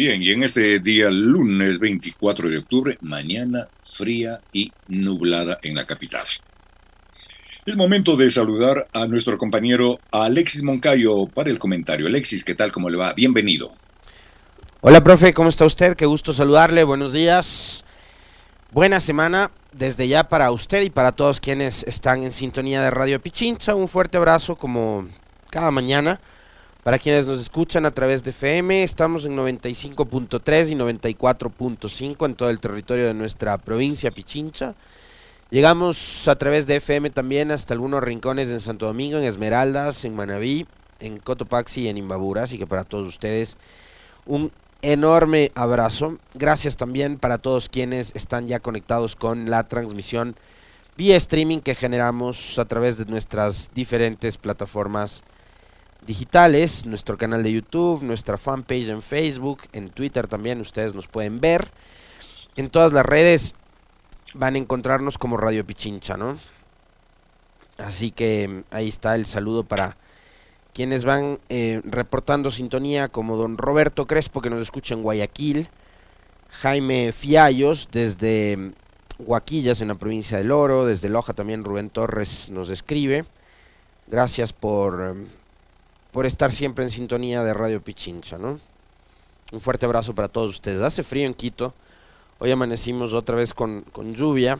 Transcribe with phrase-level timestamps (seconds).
[0.00, 5.84] Bien, y en este día lunes 24 de octubre, mañana fría y nublada en la
[5.84, 6.24] capital.
[7.66, 12.06] Es momento de saludar a nuestro compañero Alexis Moncayo para el comentario.
[12.06, 12.72] Alexis, ¿qué tal?
[12.72, 13.12] ¿Cómo le va?
[13.12, 13.74] Bienvenido.
[14.80, 15.94] Hola, profe, ¿cómo está usted?
[15.94, 16.82] Qué gusto saludarle.
[16.82, 17.84] Buenos días.
[18.70, 23.20] Buena semana desde ya para usted y para todos quienes están en sintonía de Radio
[23.20, 23.74] Pichincha.
[23.74, 25.06] Un fuerte abrazo como
[25.50, 26.22] cada mañana.
[26.82, 32.48] Para quienes nos escuchan a través de FM, estamos en 95.3 y 94.5 en todo
[32.48, 34.74] el territorio de nuestra provincia Pichincha.
[35.50, 40.14] Llegamos a través de FM también hasta algunos rincones en Santo Domingo, en Esmeraldas, en
[40.14, 40.66] Manabí,
[41.00, 42.44] en Cotopaxi y en Imbabura.
[42.44, 43.58] Así que para todos ustedes
[44.24, 46.16] un enorme abrazo.
[46.32, 50.34] Gracias también para todos quienes están ya conectados con la transmisión
[50.96, 55.24] vía streaming que generamos a través de nuestras diferentes plataformas
[56.06, 61.40] digitales, nuestro canal de YouTube, nuestra fanpage en Facebook, en Twitter también ustedes nos pueden
[61.40, 61.68] ver.
[62.56, 63.54] En todas las redes
[64.34, 66.38] van a encontrarnos como Radio Pichincha, ¿no?
[67.78, 69.96] Así que mm, ahí está el saludo para
[70.72, 75.68] quienes van eh, reportando sintonía, como don Roberto Crespo, que nos escucha en Guayaquil,
[76.50, 78.72] Jaime Fiallos, desde mm,
[79.18, 83.24] Huaquillas, en la provincia del Oro, desde Loja también Rubén Torres nos escribe.
[84.06, 85.26] Gracias por mm,
[86.12, 88.58] por estar siempre en sintonía de Radio Pichincha, ¿no?
[89.52, 90.80] Un fuerte abrazo para todos ustedes.
[90.82, 91.74] Hace frío en Quito.
[92.38, 94.58] Hoy amanecimos otra vez con, con lluvia.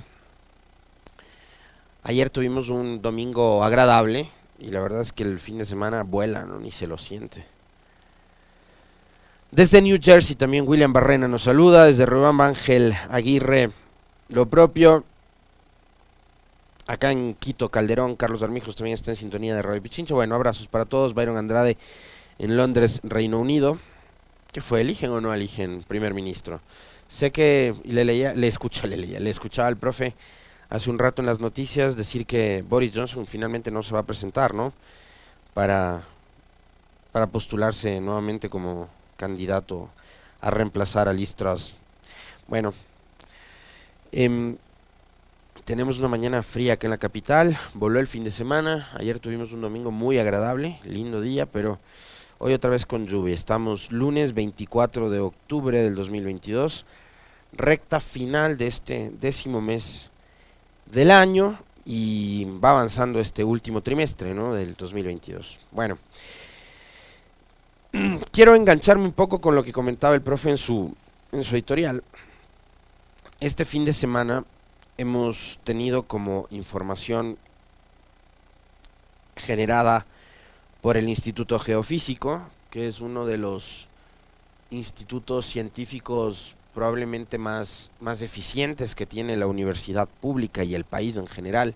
[2.03, 4.29] Ayer tuvimos un domingo agradable
[4.59, 6.59] y la verdad es que el fin de semana vuela, ¿no?
[6.59, 7.47] Ni se lo siente.
[9.51, 11.87] Desde New Jersey también William Barrena nos saluda.
[11.87, 13.71] Desde Rubán Ángel Aguirre,
[14.29, 15.05] lo propio.
[16.91, 20.13] Acá en Quito, Calderón, Carlos Armijos también está en sintonía de Radio Pichincha.
[20.13, 21.15] Bueno, abrazos para todos.
[21.15, 21.79] Byron Andrade
[22.41, 23.79] en Londres, Reino Unido.
[24.51, 24.81] ¿Qué fue?
[24.81, 26.61] ¿Eligen o no eligen primer ministro?
[27.07, 30.17] Sé que le leía, le escucha, le leía, le escuchaba al profe
[30.69, 34.05] hace un rato en las noticias decir que Boris Johnson finalmente no se va a
[34.07, 34.73] presentar, ¿no?
[35.55, 36.03] Para,
[37.13, 39.91] para postularse nuevamente como candidato
[40.41, 41.73] a reemplazar a Liz Truss.
[42.49, 42.75] Bueno,
[44.11, 44.57] eh,
[45.71, 49.53] tenemos una mañana fría acá en la capital, voló el fin de semana, ayer tuvimos
[49.53, 51.79] un domingo muy agradable, lindo día, pero
[52.39, 53.35] hoy otra vez con lluvia.
[53.35, 56.87] Estamos lunes 24 de octubre del 2022,
[57.53, 60.11] recta final de este décimo mes
[60.87, 64.53] del año y va avanzando este último trimestre ¿no?
[64.53, 65.61] del 2022.
[65.71, 65.99] Bueno,
[68.33, 70.93] quiero engancharme un poco con lo que comentaba el profe en su,
[71.31, 72.03] en su editorial.
[73.39, 74.45] Este fin de semana
[75.01, 77.39] hemos tenido como información
[79.35, 80.05] generada
[80.83, 83.89] por el Instituto Geofísico, que es uno de los
[84.69, 91.27] institutos científicos probablemente más, más eficientes que tiene la universidad pública y el país en
[91.27, 91.75] general,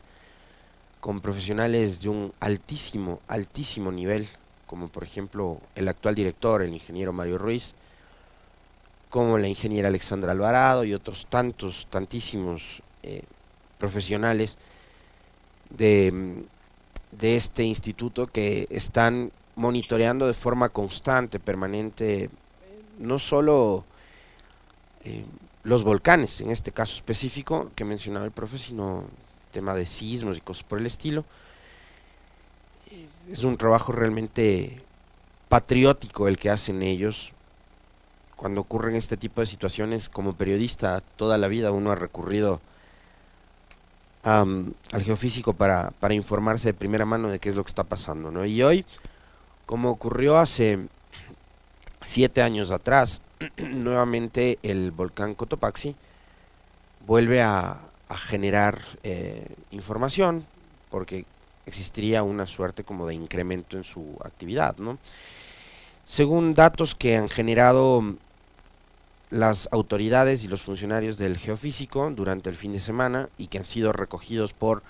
[1.01, 4.29] con profesionales de un altísimo, altísimo nivel,
[4.67, 7.75] como por ejemplo el actual director, el ingeniero Mario Ruiz,
[9.09, 13.23] como la ingeniera Alexandra Alvarado y otros tantos, tantísimos eh,
[13.79, 14.57] profesionales
[15.69, 16.45] de,
[17.13, 22.31] de, este instituto que están monitoreando de forma constante, permanente,
[22.99, 23.85] no solo
[25.05, 25.25] eh,
[25.65, 29.05] los volcanes, en este caso específico que mencionaba el profe, sino
[29.53, 31.25] tema de sismos y cosas por el estilo.
[33.31, 34.83] Es un trabajo realmente
[35.49, 37.33] patriótico el que hacen ellos.
[38.37, 42.61] Cuando ocurren este tipo de situaciones, como periodista, toda la vida uno ha recurrido
[44.25, 48.31] al geofísico para, para informarse de primera mano de qué es lo que está pasando.
[48.31, 48.45] ¿no?
[48.45, 48.85] Y hoy,
[49.67, 50.89] como ocurrió hace
[52.03, 53.21] siete años atrás,
[53.59, 55.95] nuevamente el volcán Cotopaxi
[57.07, 57.81] vuelve a,
[58.17, 60.47] generar eh, información,
[60.89, 61.27] porque
[61.67, 64.99] existiría una suerte como de incremento en su actividad, ¿no?
[66.05, 68.15] Según datos que han generado
[69.31, 73.67] las autoridades y los funcionarios del geofísico durante el fin de semana y que han
[73.67, 74.83] sido recogidos por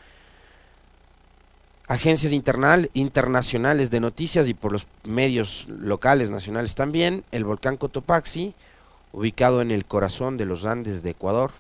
[1.87, 8.55] agencias internacionales de noticias y por los medios locales, nacionales también, el volcán Cotopaxi,
[9.13, 11.53] ubicado en el corazón de los Andes de Ecuador,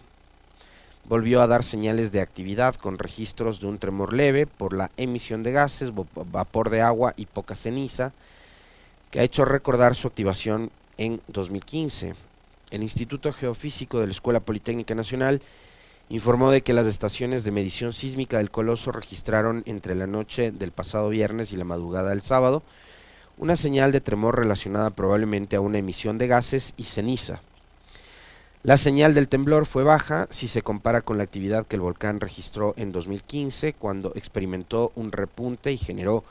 [1.06, 5.42] volvió a dar señales de actividad con registros de un tremor leve por la emisión
[5.42, 8.12] de gases, vapor de agua y poca ceniza,
[9.10, 12.14] que ha hecho recordar su activación en 2015.
[12.74, 15.40] El Instituto Geofísico de la Escuela Politécnica Nacional
[16.08, 20.72] informó de que las estaciones de medición sísmica del Coloso registraron entre la noche del
[20.72, 22.64] pasado viernes y la madrugada del sábado
[23.38, 27.40] una señal de tremor relacionada probablemente a una emisión de gases y ceniza.
[28.64, 32.18] La señal del temblor fue baja si se compara con la actividad que el volcán
[32.18, 36.24] registró en 2015 cuando experimentó un repunte y generó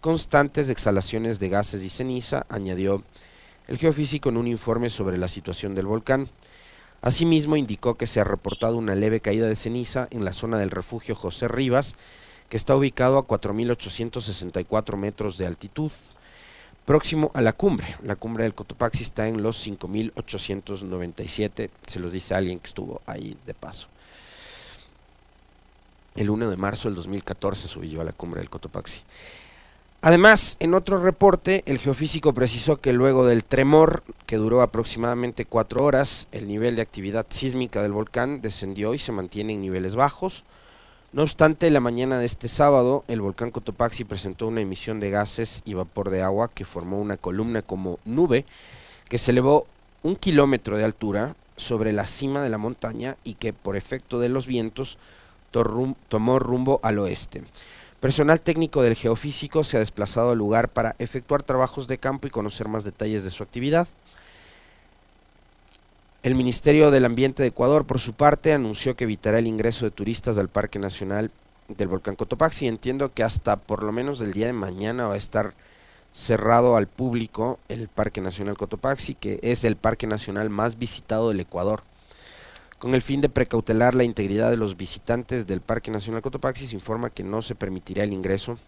[0.00, 3.02] constantes exhalaciones de gases y ceniza, añadió
[3.68, 6.28] el geofísico en un informe sobre la situación del volcán.
[7.00, 10.70] Asimismo, indicó que se ha reportado una leve caída de ceniza en la zona del
[10.70, 11.96] refugio José Rivas,
[12.48, 15.90] que está ubicado a 4.864 metros de altitud,
[16.84, 17.96] próximo a la cumbre.
[18.02, 23.36] La cumbre del Cotopaxi está en los 5.897, se los dice alguien que estuvo ahí
[23.46, 23.88] de paso.
[26.14, 29.00] El 1 de marzo del 2014 subió a la cumbre del Cotopaxi.
[30.04, 35.84] Además, en otro reporte, el geofísico precisó que luego del tremor, que duró aproximadamente cuatro
[35.84, 40.42] horas, el nivel de actividad sísmica del volcán descendió y se mantiene en niveles bajos.
[41.12, 45.62] No obstante, la mañana de este sábado, el volcán Cotopaxi presentó una emisión de gases
[45.64, 48.44] y vapor de agua que formó una columna como nube
[49.08, 49.68] que se elevó
[50.02, 54.30] un kilómetro de altura sobre la cima de la montaña y que por efecto de
[54.30, 54.98] los vientos
[55.52, 57.42] tomó rumbo al oeste.
[58.02, 62.30] Personal técnico del geofísico se ha desplazado al lugar para efectuar trabajos de campo y
[62.30, 63.86] conocer más detalles de su actividad.
[66.24, 69.92] El Ministerio del Ambiente de Ecuador, por su parte, anunció que evitará el ingreso de
[69.92, 71.30] turistas al Parque Nacional
[71.68, 72.66] del Volcán Cotopaxi.
[72.66, 75.54] Entiendo que hasta por lo menos el día de mañana va a estar
[76.12, 81.38] cerrado al público el Parque Nacional Cotopaxi, que es el parque nacional más visitado del
[81.38, 81.84] Ecuador.
[82.82, 86.74] Con el fin de precautelar la integridad de los visitantes del Parque Nacional Cotopaxi, se
[86.74, 88.58] informa que no se permitirá el ingreso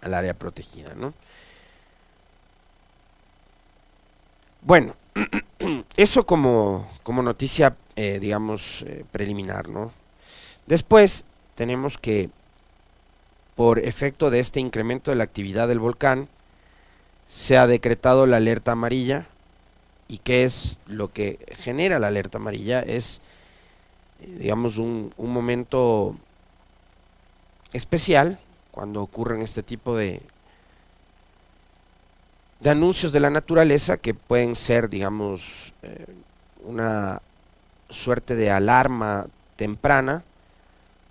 [0.00, 0.94] al área protegida.
[0.94, 1.12] ¿no?
[4.62, 4.96] Bueno,
[5.98, 9.68] eso como, como noticia, eh, digamos, eh, preliminar.
[9.68, 9.92] ¿no?
[10.66, 12.30] Después tenemos que,
[13.54, 16.30] por efecto de este incremento de la actividad del volcán,
[17.26, 19.26] se ha decretado la alerta amarilla.
[20.08, 22.80] ¿Y qué es lo que genera la alerta amarilla?
[22.80, 23.20] Es
[24.20, 26.16] digamos, un, un momento
[27.72, 28.38] especial
[28.70, 30.20] cuando ocurren este tipo de,
[32.60, 36.06] de anuncios de la naturaleza que pueden ser, digamos, eh,
[36.64, 37.20] una
[37.88, 39.26] suerte de alarma
[39.56, 40.24] temprana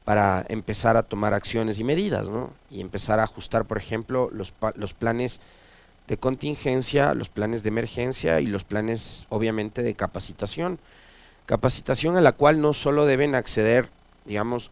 [0.03, 2.51] para empezar a tomar acciones y medidas, ¿no?
[2.69, 5.41] Y empezar a ajustar, por ejemplo, los, los planes
[6.07, 10.79] de contingencia, los planes de emergencia y los planes, obviamente, de capacitación.
[11.45, 13.89] Capacitación a la cual no solo deben acceder,
[14.25, 14.71] digamos,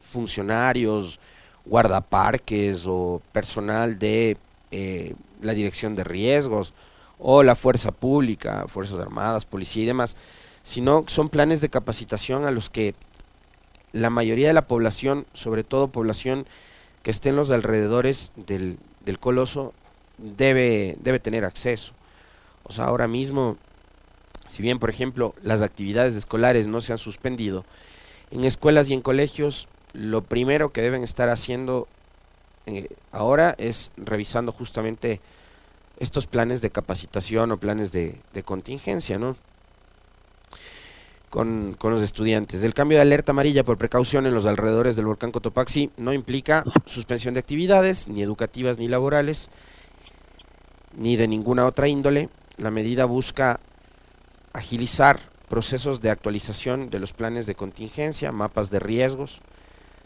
[0.00, 1.18] funcionarios,
[1.64, 4.36] guardaparques o personal de
[4.70, 6.72] eh, la dirección de riesgos
[7.18, 10.16] o la fuerza pública, fuerzas armadas, policía y demás,
[10.62, 12.94] sino son planes de capacitación a los que
[13.92, 16.46] la mayoría de la población, sobre todo población
[17.02, 19.72] que esté en los alrededores del, del coloso,
[20.18, 21.92] debe, debe tener acceso.
[22.62, 23.58] O sea, ahora mismo
[24.46, 27.64] si bien, por ejemplo, las actividades escolares no se han suspendido,
[28.30, 31.88] en escuelas y en colegios lo primero que deben estar haciendo
[32.66, 35.20] eh, ahora es revisando justamente
[35.98, 39.36] estos planes de capacitación o planes de, contingencia, ¿no?
[41.30, 42.62] Con, con, los estudiantes.
[42.62, 46.64] El cambio de alerta amarilla por precaución en los alrededores del volcán Cotopaxi no implica
[46.86, 49.50] suspensión de actividades, ni educativas ni laborales,
[50.96, 52.28] ni de ninguna otra índole.
[52.56, 53.60] La medida busca
[54.52, 59.40] agilizar procesos de actualización de los planes de contingencia, mapas de riesgos.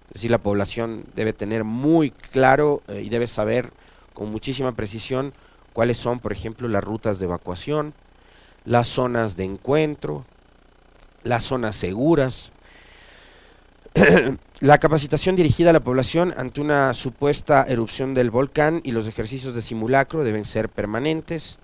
[0.09, 3.73] Es decir, la población debe tener muy claro eh, y debe saber
[4.15, 5.33] con muchísima precisión
[5.73, 7.95] cuáles son, por ejemplo, las rutas de evacuación,
[8.65, 10.25] las zonas de encuentro,
[11.23, 12.53] las zonas seguras.
[14.61, 19.55] la capacitación dirigida a la población ante una supuesta erupción del volcán y los ejercicios
[19.55, 21.59] de simulacro deben ser permanentes.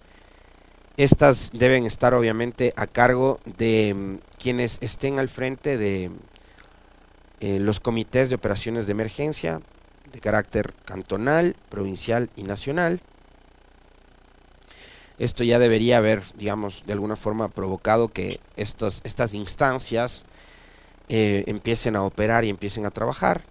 [0.96, 6.10] Estas deben estar obviamente a cargo de mm, quienes estén al frente de
[7.40, 9.60] eh, los comités de operaciones de emergencia,
[10.12, 13.00] de carácter cantonal, provincial y nacional.
[15.18, 20.26] Esto ya debería haber, digamos, de alguna forma provocado que estos, estas instancias
[21.08, 23.42] eh, empiecen a operar y empiecen a trabajar.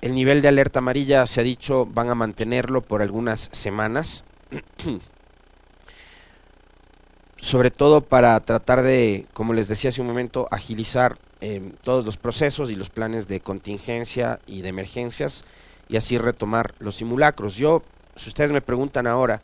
[0.00, 4.24] El nivel de alerta amarilla se ha dicho van a mantenerlo por algunas semanas.
[7.46, 12.16] sobre todo para tratar de, como les decía hace un momento, agilizar eh, todos los
[12.16, 15.44] procesos y los planes de contingencia y de emergencias
[15.88, 17.54] y así retomar los simulacros.
[17.54, 17.84] Yo,
[18.16, 19.42] si ustedes me preguntan ahora,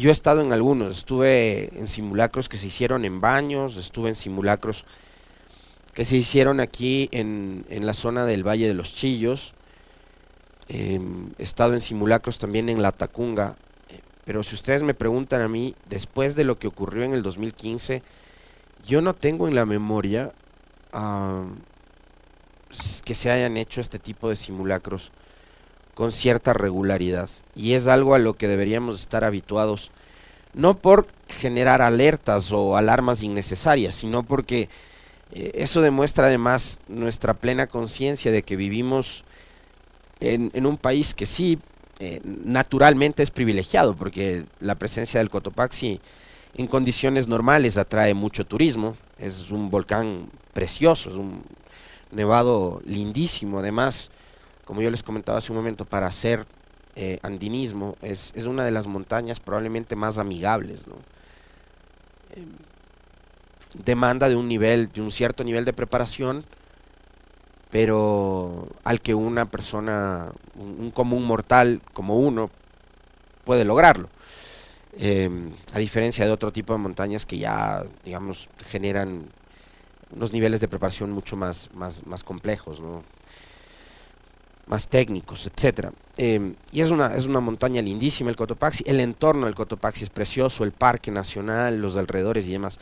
[0.00, 4.16] yo he estado en algunos, estuve en simulacros que se hicieron en baños, estuve en
[4.16, 4.84] simulacros
[5.94, 9.54] que se hicieron aquí en, en la zona del Valle de los Chillos,
[10.68, 13.56] em, he estado en simulacros también en La Tacunga,
[14.26, 18.02] pero si ustedes me preguntan a mí, después de lo que ocurrió en el 2015,
[18.84, 20.32] yo no tengo en la memoria
[23.04, 25.12] que se hayan hecho este tipo de simulacros
[25.96, 27.30] con cierta regularidad.
[27.54, 29.90] Y es algo a lo que deberíamos estar habituados,
[30.52, 34.68] no por generar alertas o alarmas innecesarias, sino porque
[35.32, 39.24] eh, eso demuestra además nuestra plena conciencia de que vivimos
[40.20, 41.58] en, un país que sí
[41.98, 46.02] eh, naturalmente es privilegiado porque la presencia del Cotopaxi
[46.56, 51.42] en condiciones normales atrae mucho turismo, es un volcán precioso, es un
[52.10, 54.10] nevado lindísimo, además,
[54.66, 56.44] como yo les comentaba hace un momento, para hacer
[56.96, 60.96] eh, andinismo es, es, una de las montañas probablemente más amigables, ¿no?
[62.34, 62.48] Em,
[63.84, 66.44] demanda de un nivel, de un cierto nivel de preparación,
[67.70, 72.50] pero al que una persona, un, común mortal como uno,
[73.44, 74.08] puede lograrlo.
[74.98, 79.28] Em, a diferencia de otro tipo de montañas que ya, digamos, generan
[80.10, 83.04] unos niveles de preparación mucho más, más, más complejos, ¿no?
[84.66, 85.92] Más técnicos, etcétera.
[86.16, 90.10] Em, y es una, es una montaña lindísima el Cotopaxi, el entorno del Cotopaxi es
[90.10, 92.78] precioso, el parque nacional, los alrededores y demás,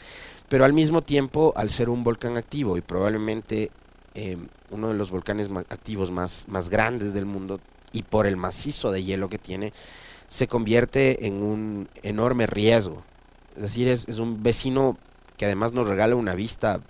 [0.49, 3.71] pero al mismo tiempo, al ser un volcán activo y probablemente
[4.15, 7.61] Em, uno de los volcanes activos más, más grandes del mundo
[7.93, 9.73] y por el macizo de hielo que tiene,
[10.29, 13.03] se convierte en un enorme riesgo.
[13.57, 14.97] Es decir, es, un vecino
[15.37, 16.81] que además nos regala una vista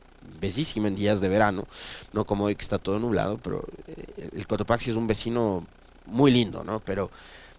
[0.41, 1.67] bellísima en días de verano,
[2.13, 5.67] no como hoy que está todo nublado, pero eh, el Cotopaxi es un vecino
[6.07, 6.81] muy lindo, ¿no?
[6.81, 7.11] Pero,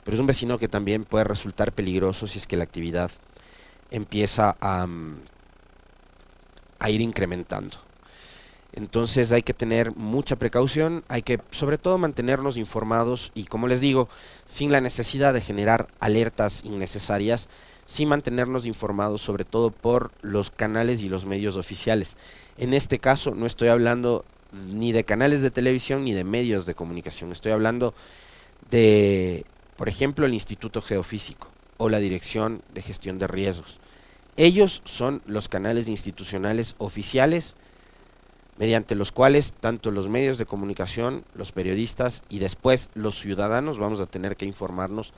[0.04, 3.12] pero es un vecino que también puede resultar peligroso si es que la actividad
[3.92, 5.14] empieza mm,
[6.80, 7.78] a ir incrementando.
[8.74, 13.80] Entonces hay que tener mucha precaución, hay que sobre todo mantenernos informados y como les
[13.80, 14.10] digo,
[14.46, 17.48] sin la necesidad de generar alertas innecesarias,
[17.86, 22.18] sí mantenernos informados sobre todo por los canales y los medios oficiales.
[22.58, 26.76] En este caso no estoy hablando ni de canales de televisión ni de medios de
[26.76, 27.94] comunicación, estoy hablando
[28.70, 33.80] de, por ejemplo, el Instituto Geofísico o la Dirección de Gestión de Riesgos.
[34.38, 37.56] Ellos son los canales institucionales oficiales
[38.58, 44.00] mediante los cuales tanto los medios de comunicación, los periodistas y después los ciudadanos vamos
[44.00, 45.14] a tener que informarnos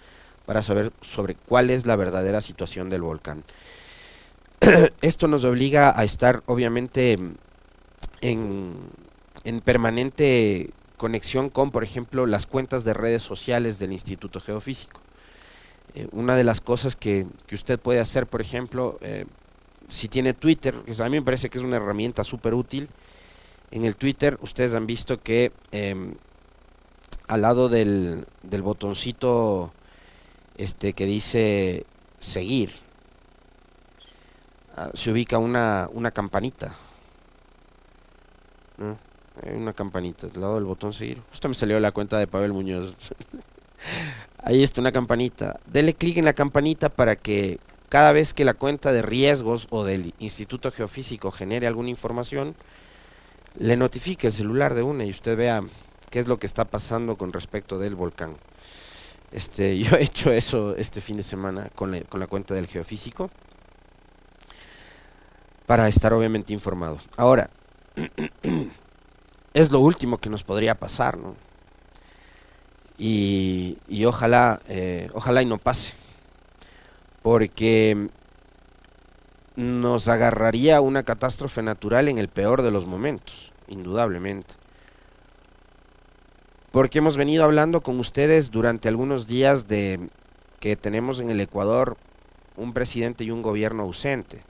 [0.47, 3.43] para saber sobre cuál es la verdadera situación del volcán.
[5.01, 7.19] Esto nos obliga a estar obviamente
[8.21, 8.75] en,
[9.43, 15.01] en permanente conexión con, por ejemplo, las cuentas de redes sociales del Instituto Geofísico.
[15.93, 19.25] Eh, una de las cosas que, que, usted puede hacer, por ejemplo, eh,
[19.89, 22.87] si tiene Twitter, que a mí me parece que es una herramienta súper útil,
[23.71, 26.15] en el Twitter ustedes han visto que em,
[27.27, 29.73] al lado del, del botoncito
[30.57, 31.85] este que dice
[32.19, 32.71] seguir.
[34.75, 36.75] Ah, se ubica una, una campanita.
[39.43, 41.21] Hay una campanita al lado del botón seguir.
[41.31, 42.95] Justo me salió la cuenta de Pavel Muñoz.
[44.43, 45.59] Ahí está una campanita.
[45.65, 47.59] Dele clic en la campanita para que
[47.89, 52.55] cada vez que la cuenta de riesgos o del Instituto Geofísico genere alguna información
[53.59, 55.63] le notifique el celular de una y usted vea
[56.09, 58.37] qué es lo que está pasando con respecto del volcán.
[59.31, 62.67] Este, yo he hecho eso este fin de semana con la, con la cuenta del
[62.67, 63.29] geofísico
[65.65, 66.97] para estar obviamente informado.
[67.17, 67.49] Ahora,
[69.53, 71.35] es lo último que nos podría pasar, ¿no?
[72.99, 75.93] Y, ojalá, eh, ojalá y no pase,
[77.21, 78.09] porque
[79.55, 84.55] nos agarraría una catástrofe natural en el peor de los momentos, indudablemente.
[86.77, 90.09] Porque hemos venido hablando con ustedes durante algunos días de
[90.59, 91.97] que tenemos en el Ecuador
[92.55, 94.43] un presidente y un gobierno ausente.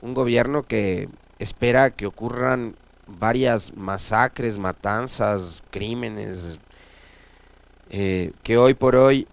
[0.00, 2.74] Un gobierno que espera que ocurran
[3.06, 6.58] varias masacres, matanzas, crímenes,
[7.90, 9.28] eh, que hoy por hoy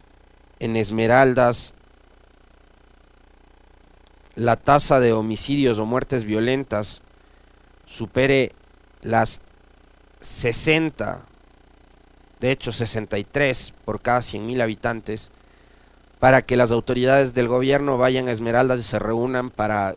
[0.60, 1.74] en Esmeraldas
[4.36, 7.02] la tasa de homicidios o muertes violentas
[7.88, 8.52] supere
[9.02, 9.42] las
[10.22, 11.24] 60,
[12.40, 15.32] de hecho 63 por cada 100.000 habitantes,
[16.20, 19.96] para que las autoridades del gobierno vayan a Esmeraldas y se reúnan para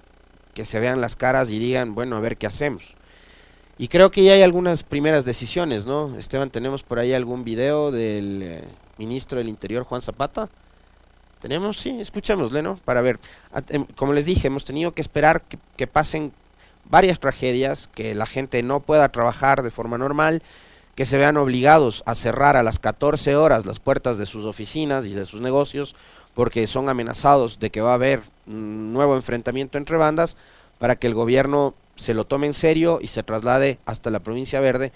[0.54, 2.94] que se vean las caras y digan, bueno, a ver qué hacemos.
[3.78, 6.16] Y creo que ya hay algunas primeras decisiones, ¿no?
[6.16, 8.64] Esteban, tenemos por ahí algún video del eh,
[8.99, 10.49] ministro del Interior, Juan Zapata.
[11.40, 11.80] ¿Tenemos?
[11.80, 12.76] Sí, escuchémosle, ¿no?
[12.84, 13.18] Para ver.
[13.70, 15.42] Em, como les dije, hemos tenido que esperar
[15.76, 16.32] que pasen
[16.84, 20.42] varias tragedias, que la gente no pueda trabajar de forma normal,
[20.94, 25.06] que se vean obligados a cerrar a las 14 horas las puertas de sus oficinas
[25.06, 25.94] y de sus negocios
[26.34, 30.37] porque son amenazados de que va a haber un nuevo enfrentamiento entre bandas
[30.78, 34.61] para que el gobierno se lo tome en serio y se traslade hasta la provincia
[34.61, 34.92] verde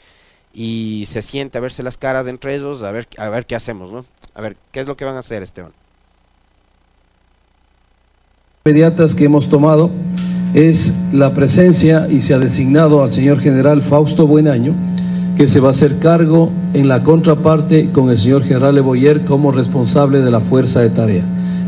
[0.53, 3.93] y se siente a verse las caras entre ellos, a ver, a ver qué hacemos,
[3.93, 4.07] ¿no?
[4.35, 5.73] A ver, ¿qué es lo que van a hacer, Esteban?
[8.65, 9.91] Inmediatas que hemos tomado
[10.55, 14.75] es la presencia y se ha designado al señor general Fausto Buenaño,
[15.37, 19.53] que se va a hacer cargo en la contraparte con el señor general Eboyer como
[19.53, 21.25] responsable de la fuerza de tarea.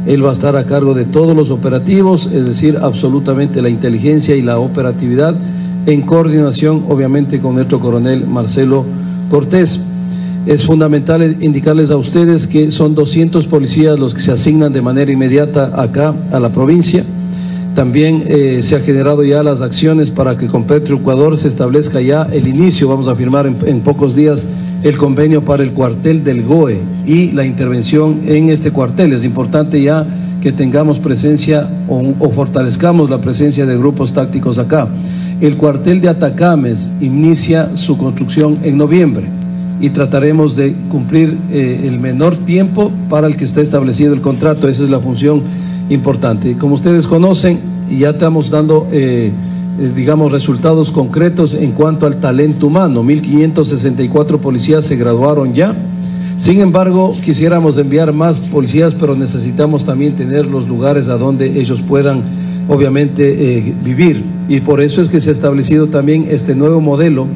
[0.07, 4.37] Él va a estar a cargo de todos los operativos, es decir, absolutamente la inteligencia
[4.37, 5.35] y la operatividad,
[5.85, 8.87] en coordinación obviamente con nuestro coronel Marcelo
[9.31, 9.81] Cortés.
[10.47, 15.13] Es fundamental indicarles a ustedes que son 200 policías los que se asignan de manera
[15.13, 17.05] inmediata acá a la provincia.
[17.75, 22.01] También eh, se ha generado ya las acciones para que con Petro Ecuador se establezca
[22.01, 24.47] ya el inicio, vamos a firmar en, pocos días
[24.83, 29.13] el convenio para el cuartel del GOE y la intervención en este cuartel.
[29.13, 30.07] Es importante ya
[30.43, 34.89] que tengamos presencia o, o, fortalezcamos la presencia de grupos tácticos acá.
[35.41, 39.27] El cuartel de Atacames inicia su construcción en noviembre
[39.81, 44.69] y trataremos de cumplir eh, el menor tiempo para el que está establecido el contrato.
[44.69, 45.43] Esa es la función
[45.91, 46.57] importante.
[46.57, 47.59] Como ustedes conocen,
[47.91, 49.31] ya estamos dando, eh,
[49.81, 53.03] eh, digamos, resultados concretos en cuanto al talento humano.
[53.03, 55.75] 1.564 policías se graduaron ya.
[56.39, 61.81] Sin embargo, quisiéramos enviar más policías, pero necesitamos también tener los lugares a donde ellos
[61.81, 62.23] puedan,
[62.69, 64.23] obviamente, eh, vivir.
[64.49, 67.27] Y por eso es que se ha establecido también este nuevo modelo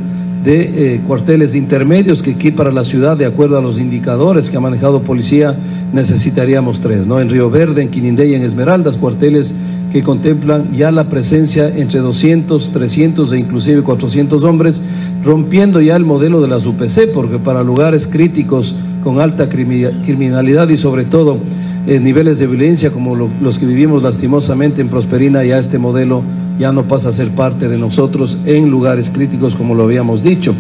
[0.45, 4.61] de cuarteles intermedios que aquí para la ciudad, de acuerdo a los indicadores que ha
[4.61, 5.57] manejado policía,
[5.93, 7.21] necesitaríamos tres, ¿no?
[7.21, 9.55] En Río Verde, en Quinindé y en Esmeraldas, cuarteles
[9.93, 14.81] que contemplan ya la presencia entre 200, 300 e inclusive 400 hombres,
[15.23, 18.75] rompiendo ya el modelo de las UPC, porque para lugares críticos
[19.05, 21.37] con alta criminalidad y sobre todo
[21.87, 26.23] eh, niveles de violencia como los que vivimos lastimosamente en Prosperina, ya este modelo
[26.59, 30.55] ya no pasa a ser parte de nosotros en lugares críticos como lo habíamos dicho.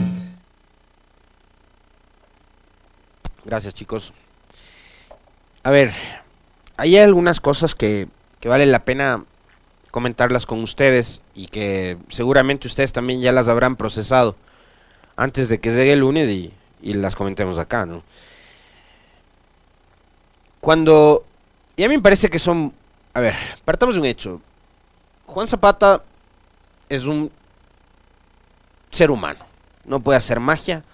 [3.45, 4.13] Gracias chicos.
[5.63, 5.93] A ver,
[6.77, 8.09] hay algunas cosas que,
[8.41, 9.25] que vale la pena
[9.91, 14.37] comentarlas con ustedes y que seguramente ustedes también ya las habrán procesado
[15.17, 18.03] antes de que llegue el lunes y, y las comentemos acá, ¿no?
[20.61, 21.25] Cuando...
[21.77, 22.73] Y a mí me parece que son...
[23.15, 24.41] A ver, partamos de un hecho.
[25.33, 26.03] Juan Zapata
[26.91, 27.31] es un
[28.91, 29.41] ser humano.
[29.85, 30.85] No puede hacer magia,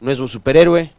[0.00, 0.92] no es un superhéroe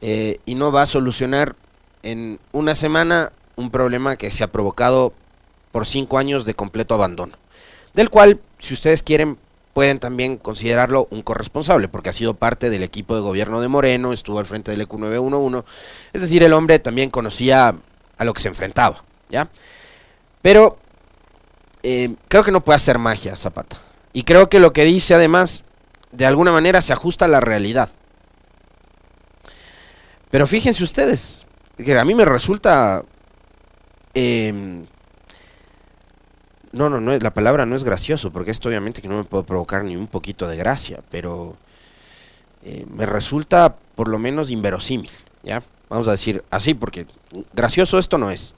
[0.00, 1.54] eh, y no va a solucionar
[2.02, 5.12] en una semana un problema que se ha provocado
[5.70, 7.36] por cinco años de completo abandono,
[7.94, 9.38] del cual, si ustedes quieren,
[9.72, 14.12] pueden también considerarlo un corresponsable, porque ha sido parte del equipo de gobierno de Moreno,
[14.12, 15.64] estuvo al frente del EQ911,
[16.12, 17.74] es decir, el hombre también conocía
[18.18, 19.48] a lo que se enfrentaba, ¿ya?
[20.42, 20.78] Pero
[21.82, 23.78] eh, creo que no puede hacer magia Zapata,
[24.12, 25.64] y creo que lo que dice además,
[26.12, 27.90] de alguna manera se ajusta a la realidad.
[30.30, 33.04] Pero fíjense ustedes, que a mí me resulta...
[34.14, 34.86] Em,
[36.72, 39.44] no, no, no, la palabra no es gracioso, porque esto obviamente que no me puede
[39.44, 41.56] provocar ni un poquito de gracia, pero
[42.62, 45.10] eh, me resulta por lo menos inverosímil,
[45.42, 45.62] ¿ya?
[45.90, 47.06] Vamos a decir así, porque
[47.52, 48.54] gracioso esto no es.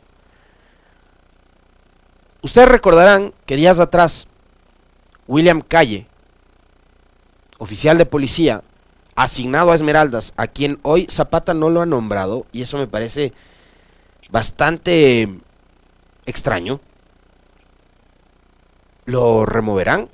[2.45, 4.29] Ustedes recordarán que días atrás,
[5.27, 6.07] William Calle,
[7.57, 8.63] oficial de policía,
[9.15, 13.33] asignado a Esmeraldas, a quien hoy Zapata no lo ha nombrado, y eso me parece
[14.29, 15.27] bastante
[16.27, 16.83] extraño.
[19.07, 20.11] ¿Lo removerán?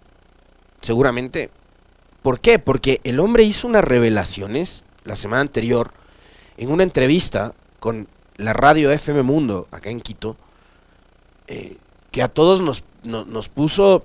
[0.83, 1.51] Seguramente.
[2.23, 2.61] ¿Por qué?
[2.61, 5.91] Porque el hombre hizo unas revelaciones la semana anterior
[6.59, 10.37] en una entrevista con la radio FM Mundo acá en Quito,
[11.49, 11.79] eh,
[12.11, 14.05] que a todos nos, nos puso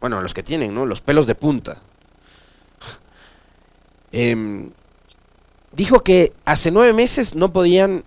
[0.00, 0.86] bueno, los que tienen, ¿no?
[0.86, 1.78] Los pelos de punta.
[4.12, 4.70] Em,
[5.72, 8.04] dijo que hace nueve meses no podían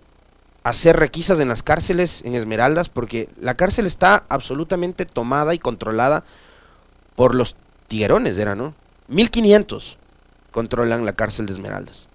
[0.64, 6.24] hacer requisas en las cárceles en Esmeraldas porque la cárcel está absolutamente tomada y controlada
[7.16, 7.54] por los
[7.86, 8.74] tiguerones, era, ¿no?
[9.08, 9.98] 1500
[10.50, 12.08] controlan la cárcel de Esmeraldas.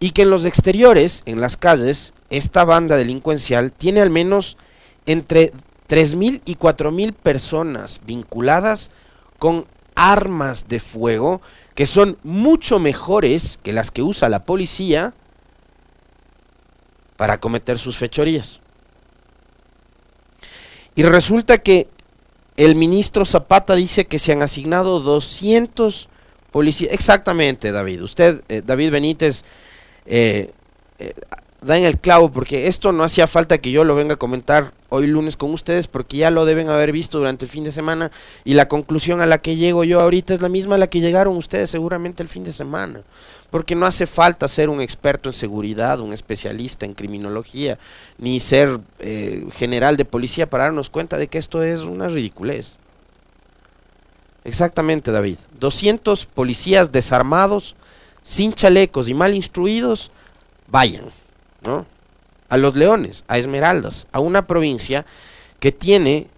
[0.00, 4.56] Y que en los exteriores, en las calles, esta banda delincuencial tiene al menos
[5.06, 5.52] entre
[5.90, 8.92] 3.000 y 4.000 personas vinculadas
[9.40, 11.42] con armas de fuego
[11.74, 15.14] que son mucho mejores que las que usa la policía
[17.16, 18.60] para cometer sus fechorías.
[20.94, 21.88] Y resulta que
[22.56, 26.08] el ministro Zapata dice que se han asignado 200
[26.50, 26.92] policías.
[26.92, 28.02] Exactamente, David.
[28.02, 29.44] Usted, eh, David Benítez,
[30.06, 30.52] eh,
[30.98, 31.14] eh,
[31.62, 34.72] da en el clavo porque esto no hacía falta que yo lo venga a comentar
[34.88, 38.10] hoy lunes con ustedes porque ya lo deben haber visto durante el fin de semana
[38.44, 41.00] y la conclusión a la que llego yo ahorita es la misma a la que
[41.00, 43.02] llegaron ustedes seguramente el fin de semana.
[43.50, 47.78] Porque no hace falta ser un experto en seguridad, un especialista en criminología,
[48.16, 52.76] ni ser eh, general de policía para darnos cuenta de que esto es una ridiculez.
[54.44, 55.38] Exactamente, David.
[55.58, 57.74] 200 policías desarmados,
[58.22, 60.12] sin chalecos y mal instruidos,
[60.68, 61.06] vayan,
[61.62, 61.86] ¿no?
[62.50, 65.06] a los leones, a Esmeraldas, a una provincia
[65.60, 66.28] que tiene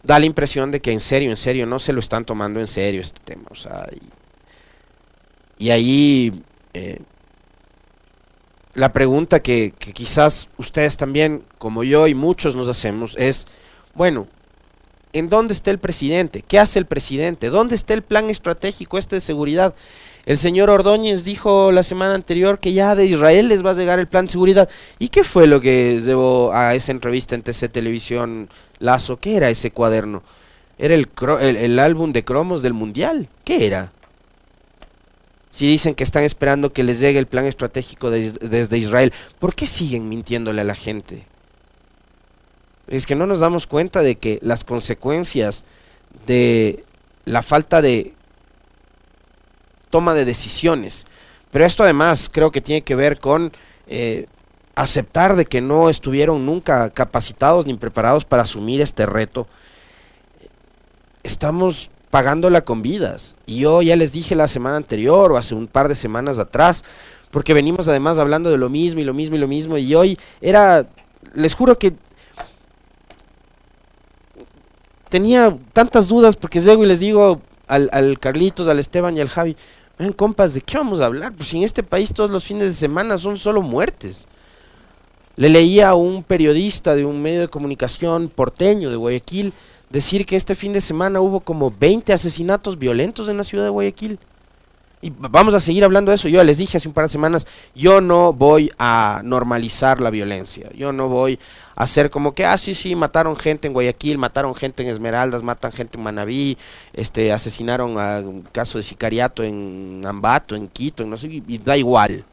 [0.05, 2.69] Da la impresión de que en serio, en serio, no se lo están tomando en
[2.69, 3.49] serio este tema.
[3.51, 3.87] O sea,
[5.71, 6.43] ahí
[6.75, 7.01] eh,
[8.75, 13.47] la pregunta que, que, quizás ustedes también, como yo y muchos nos hacemos, es,
[13.95, 14.29] bueno,
[15.13, 16.43] ¿en dónde está el presidente?
[16.43, 17.51] ¿Qué hace el presidente?
[17.51, 19.75] ¿Dónde está el plan estratégico este de seguridad?
[20.27, 23.99] El señor Ordóñez dijo la semana anterior que ya de Israel les va a llegar
[23.99, 24.69] el plan de seguridad.
[24.99, 29.19] ¿Y qué fue lo que llevó a esa entrevista en TC Televisión Lazo?
[29.19, 30.23] ¿Qué era ese cuaderno?
[30.77, 31.09] ¿Era el,
[31.41, 33.29] el, el álbum de cromos del Mundial?
[33.43, 33.91] ¿Qué era?
[35.51, 39.67] Si dicen que están esperando que les llegue el plan estratégico desde Israel, ¿por qué
[39.67, 41.27] siguen mintiéndole a la gente?
[42.87, 45.65] Es que no nos damos cuenta de que las consecuencias
[46.27, 46.85] de
[47.25, 48.15] la falta de
[49.91, 51.07] toma de decisiones,
[51.51, 53.53] pero esto además creo que tiene que ver con
[53.87, 54.27] eh,
[54.75, 59.49] aceptar de que no estuvieron nunca capacitados ni preparados para asumir este reto.
[61.23, 63.37] Estamos pagándola con vidas.
[63.47, 66.85] Y yo ya les dije la semana anterior o hace un par de semanas atrás,
[67.31, 70.19] porque venimos además hablando de lo mismo y lo mismo y lo mismo, y hoy
[70.41, 70.87] era,
[71.35, 71.95] les juro que
[75.09, 79.29] tenía tantas dudas porque llego y les digo al, al Carlitos, al Esteban y al
[79.29, 79.57] Javi,
[79.99, 81.33] ven compas, ¿de qué vamos a hablar?
[81.35, 84.27] Pues en este país todos los fines de semana son solo muertes.
[85.37, 89.53] Le leía a un periodista de un medio de comunicación porteño de Guayaquil,
[89.91, 93.71] decir que este fin de semana hubo como 20 asesinatos violentos en la ciudad de
[93.71, 94.19] Guayaquil.
[95.01, 96.29] Y vamos a seguir hablando de eso.
[96.29, 100.71] Yo les dije hace un par de semanas, yo no voy a normalizar la violencia.
[100.75, 101.39] Yo no voy
[101.77, 105.45] a hacer como que, ah, sí, sí, mataron gente en Guayaquil, mataron gente en Esmeraldas,
[105.45, 106.59] matan gente en Manabí,
[106.93, 111.77] este, asesinaron a un caso de sicariato en Ambato, en Quito, no sé, y da
[111.77, 112.25] igual.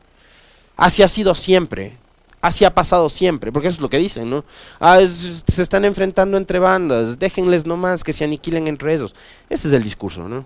[0.75, 1.97] Así ha sido siempre.
[2.45, 4.45] Así ha pasado siempre, porque eso es lo que dicen, ¿no?
[4.79, 9.15] Ah, se están enfrentando entre bandas, déjenles nomás que se aniquilen entre ellos.
[9.49, 10.45] Ese es el discurso, ¿no?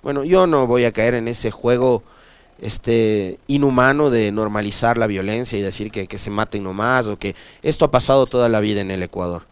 [0.00, 2.04] Bueno, yo no voy a caer en ese juego
[2.60, 7.34] este inhumano de normalizar la violencia y decir que, que se maten nomás o que
[7.62, 9.42] esto ha pasado toda la vida en el Ecuador.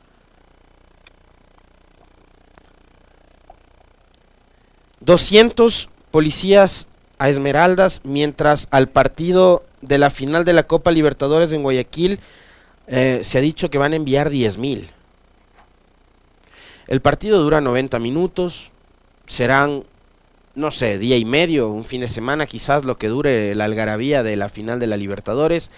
[5.04, 6.86] ¿200 policías
[7.18, 12.20] a Esmeraldas mientras al partido de la final de la Copa Libertadores en Guayaquil
[12.86, 14.88] eh, se ha dicho que van a enviar 10.000.
[16.86, 18.72] El partido dura 90 minutos,
[19.26, 19.84] serán,
[20.54, 24.22] no sé, día y medio, un fin de semana quizás lo que dure la algarabía
[24.22, 25.70] de la final de la Libertadores.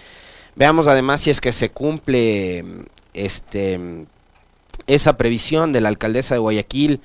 [0.54, 2.64] Veamos además si es que se cumple
[3.12, 4.06] este
[4.86, 7.00] esa previsión de la alcaldesa de Guayaquil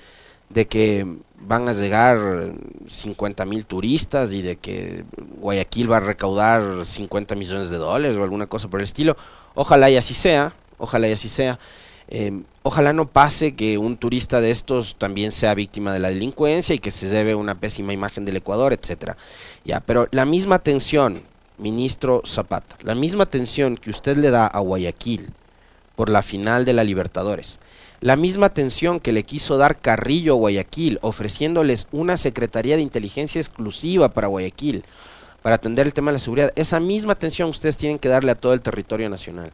[0.50, 1.06] de que
[1.48, 2.52] van a llegar
[2.88, 5.06] 50 mil turistas y de que
[5.40, 9.16] Guayaquil va a recaudar 50 millones de dólares o alguna cosa por el estilo.
[9.54, 11.60] Ojalá y así sea, ojalá y así sea.
[12.08, 16.76] Eh, ojalá no pase que un turista de estos también sea víctima de la delincuencia
[16.76, 19.18] y que se lleve una pésima imagen del Ecuador, etcétera.
[19.64, 21.24] Ya, pero la misma atención,
[21.58, 25.30] ministro Zapata, la misma atención que usted le da a Guayaquil
[25.96, 27.60] por la final de la Libertadores,
[28.02, 33.40] la misma atención que le quiso dar Carrillo a Guayaquil, ofreciéndoles una Secretaría de Inteligencia
[33.42, 34.84] exclusiva para Guayaquil,
[35.42, 38.36] para atender el tema de la seguridad, esa misma atención ustedes tienen que darle a
[38.36, 39.52] todo el territorio nacional.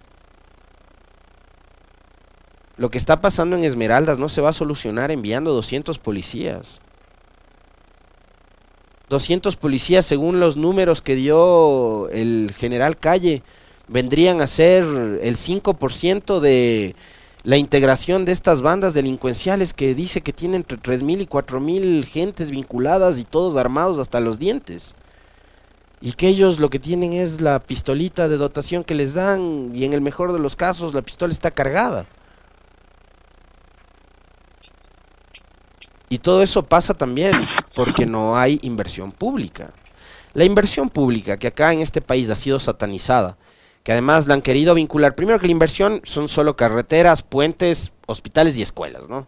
[2.78, 6.80] Lo que está pasando en Esmeraldas no se va a solucionar enviando 200 policías.
[9.10, 13.44] 200 policías, según los números que dio el general Calle,
[13.92, 16.96] vendrían a ser el 5% de
[17.44, 22.52] la integración de estas bandas delincuenciales que dice que tienen entre 3.000 y 4.000 gentes
[22.52, 24.96] vinculadas y todos armados hasta los dientes.
[26.00, 29.84] Y que ellos lo que tienen es la pistolita de dotación que les dan y
[29.84, 32.06] en el mejor de los casos la pistola está cargada.
[36.10, 37.34] Y todo eso pasa también
[37.76, 39.72] porque no hay inversión pública.
[40.34, 43.38] La inversión pública que acá en este país ha sido satanizada
[43.84, 45.16] que además la han querido vincular.
[45.16, 49.28] Primero que la inversión son solo carreteras, puentes, hospitales y escuelas, ¿no?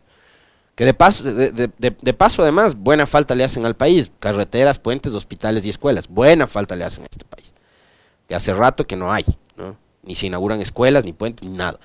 [0.76, 4.12] Que de paso, de, paso además, buena falta le hacen al país.
[4.20, 6.08] Carreteras, puentes, hospitales y escuelas.
[6.08, 7.54] Buena falta le hacen a este país.
[8.28, 9.78] Que hace rato que no hay, ¿no?
[10.02, 11.80] Ni se inauguran escuelas, ni puentes, ni nada.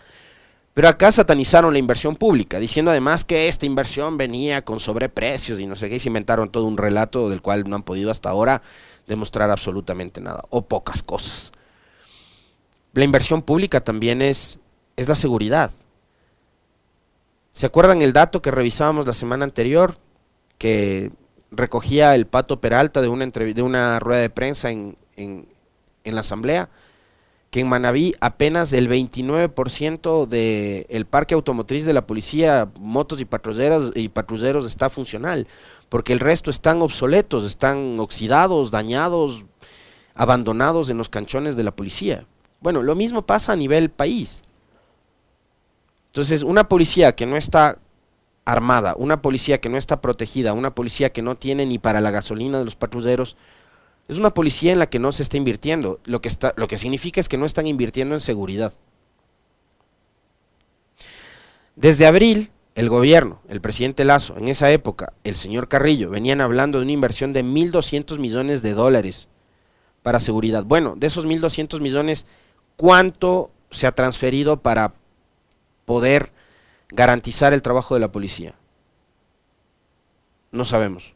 [0.72, 5.66] Pero acá satanizaron la inversión pública, diciendo además que esta inversión venía con sobreprecios y
[5.66, 8.30] no sé qué, y se inventaron todo un relato del cual no han podido hasta
[8.30, 8.62] ahora
[9.06, 11.50] demostrar absolutamente nada, o pocas cosas.
[12.92, 14.58] La inversión pública también es,
[14.96, 15.70] es la seguridad.
[17.52, 19.96] ¿Se acuerdan el dato que revisábamos la semana anterior?
[20.58, 21.10] Que
[21.50, 25.46] recogía el Pato Peralta de una, de una rueda de prensa en, en,
[26.04, 26.70] la Asamblea,
[27.50, 33.92] que en Manabí apenas el 29% del parque automotriz de la policía, motos y patrulleros,
[33.94, 35.46] y patrulleros está funcional,
[35.88, 39.44] porque el resto están obsoletos, están oxidados, dañados,
[40.14, 42.26] abandonados en los canchones de la policía.
[42.60, 44.42] Bueno, lo mismo pasa a nivel país.
[46.06, 47.78] Entonces, una policía que no está
[48.44, 52.10] armada, una policía que no está protegida, una policía que no tiene ni para la
[52.10, 53.36] gasolina de los patrulleros,
[54.08, 56.00] es una policía en la que no se está invirtiendo.
[56.04, 58.72] Lo que, está, lo que significa es que no están invirtiendo en seguridad.
[61.76, 66.78] Desde abril, el gobierno, el presidente Lazo, en esa época, el señor Carrillo, venían hablando
[66.78, 69.28] de una inversión de 1.200 millones de dólares
[70.02, 70.64] para seguridad.
[70.64, 72.24] Bueno, de esos 1.200 millones,
[72.78, 74.94] cuánto se ha transferido para
[75.84, 76.32] poder
[76.88, 78.54] garantizar el trabajo de la policía.
[80.52, 81.12] No sabemos.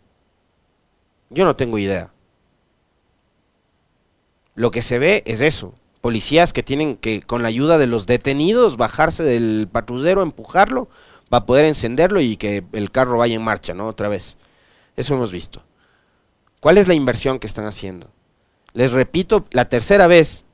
[1.31, 2.13] Yo no tengo idea.
[4.55, 5.75] Lo que se ve es eso.
[6.03, 10.89] Policías que tienen que, con la ayuda de los detenidos, bajarse del patrullero, empujarlo,
[11.31, 13.87] para poder encenderlo y que el carro vaya en marcha, ¿no?
[13.87, 14.37] Otra vez.
[14.97, 15.63] Eso hemos visto.
[16.61, 18.11] ¿Cuál es la inversión que están haciendo?
[18.75, 20.45] Les repito, la tercera vez,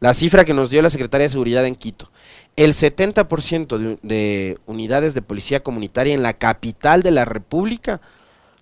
[0.00, 2.10] la cifra que nos dio la Secretaría de Seguridad en Quito.
[2.56, 8.00] El 70% de, de, unidades de policía comunitaria en la capital de la República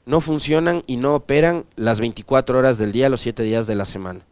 [0.06, 3.84] no funcionan y no operan las 24 horas del día, los 7 días de la
[3.84, 4.24] semana.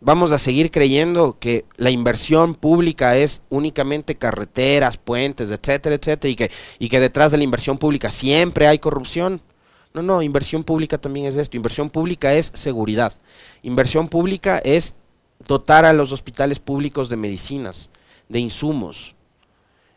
[0.00, 6.36] Vamos a seguir creyendo que la inversión pública es únicamente carreteras, puentes, etcétera, etcétera, y
[6.36, 9.42] que, y que detrás de la inversión pública siempre hay corrupción.
[9.98, 11.56] No, no, inversión pública también es esto.
[11.56, 13.12] Inversión pública es seguridad.
[13.62, 14.94] Inversión pública es
[15.44, 17.90] dotar a los hospitales públicos de medicinas,
[18.28, 19.16] de insumos,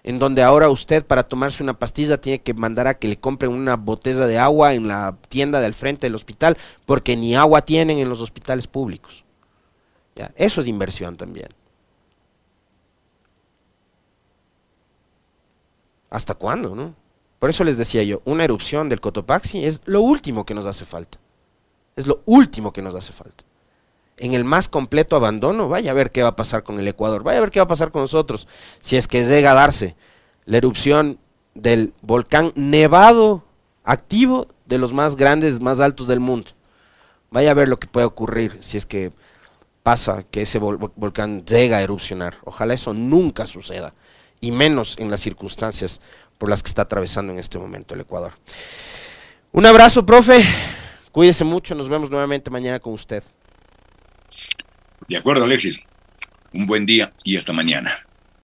[0.03, 3.51] en donde ahora usted para tomarse una pastilla tiene que mandar a que le compren
[3.51, 7.99] una botella de agua en la tienda del frente del hospital, porque ni agua tienen
[7.99, 9.23] en los hospitales públicos.
[10.35, 11.49] Eso es inversión también.
[16.09, 17.00] ¿Hasta cuándo, no?
[17.41, 20.85] Por eso les decía yo, una erupción del Cotopaxi es lo último que nos hace
[20.85, 21.17] falta.
[21.95, 23.43] Es lo último que nos hace falta.
[24.17, 27.23] En el más completo abandono, vaya a ver qué va a pasar con el Ecuador,
[27.23, 28.47] vaya a ver qué va a pasar con nosotros,
[28.79, 29.95] si es que llega a darse
[30.45, 31.17] la erupción
[31.55, 33.43] del volcán nevado
[33.83, 36.51] activo de los más grandes, más altos del mundo.
[37.31, 39.13] Vaya a ver lo que puede ocurrir si es que
[39.81, 42.35] pasa que ese volcán llega a erupcionar.
[42.43, 43.95] Ojalá eso nunca suceda,
[44.41, 46.01] y menos en las circunstancias
[46.41, 48.31] por las que está atravesando en este momento el Ecuador.
[49.51, 50.43] Un abrazo, profe.
[51.11, 51.75] Cuídese mucho.
[51.75, 53.23] Nos vemos nuevamente mañana con usted.
[55.07, 55.79] De acuerdo, Alexis.
[56.51, 57.91] Un buen día y hasta mañana.